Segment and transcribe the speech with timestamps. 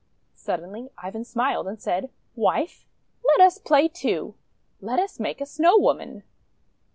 [0.33, 2.09] Suddenly Ivan smiled, and said:—
[2.49, 2.87] "Wife,
[3.23, 4.33] let us play, too.
[4.79, 6.23] Let us make a Snow woman."